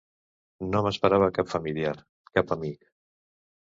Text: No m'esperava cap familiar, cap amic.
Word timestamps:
No 0.69 0.81
m'esperava 0.87 1.29
cap 1.39 1.51
familiar, 1.53 1.93
cap 2.39 2.55
amic. 2.59 2.93